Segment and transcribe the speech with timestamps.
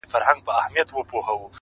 [0.09, 1.41] ستا څخه ډېر تـنگ!